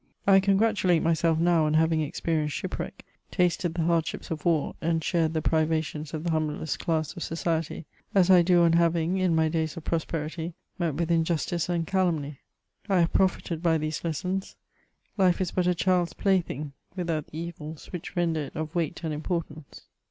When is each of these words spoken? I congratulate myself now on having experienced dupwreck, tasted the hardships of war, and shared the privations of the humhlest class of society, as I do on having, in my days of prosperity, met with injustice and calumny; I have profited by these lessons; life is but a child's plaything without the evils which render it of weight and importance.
I 0.25 0.39
congratulate 0.39 1.03
myself 1.03 1.37
now 1.37 1.67
on 1.67 1.75
having 1.75 2.01
experienced 2.01 2.59
dupwreck, 2.63 3.05
tasted 3.29 3.75
the 3.75 3.83
hardships 3.83 4.31
of 4.31 4.45
war, 4.45 4.73
and 4.81 5.03
shared 5.03 5.35
the 5.35 5.43
privations 5.43 6.11
of 6.11 6.23
the 6.23 6.31
humhlest 6.31 6.79
class 6.79 7.15
of 7.15 7.21
society, 7.21 7.85
as 8.15 8.31
I 8.31 8.41
do 8.41 8.63
on 8.63 8.73
having, 8.73 9.17
in 9.19 9.35
my 9.35 9.47
days 9.47 9.77
of 9.77 9.83
prosperity, 9.83 10.55
met 10.79 10.95
with 10.95 11.11
injustice 11.11 11.69
and 11.69 11.85
calumny; 11.85 12.39
I 12.89 13.01
have 13.01 13.13
profited 13.13 13.61
by 13.61 13.77
these 13.77 14.03
lessons; 14.03 14.55
life 15.19 15.39
is 15.39 15.51
but 15.51 15.67
a 15.67 15.75
child's 15.75 16.13
plaything 16.13 16.71
without 16.95 17.27
the 17.27 17.37
evils 17.37 17.89
which 17.93 18.15
render 18.15 18.41
it 18.45 18.55
of 18.55 18.73
weight 18.73 19.03
and 19.03 19.13
importance. 19.13 19.81